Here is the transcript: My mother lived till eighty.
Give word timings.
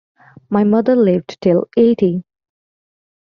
My 0.49 0.63
mother 0.63 0.95
lived 0.95 1.39
till 1.41 1.67
eighty. 1.77 2.23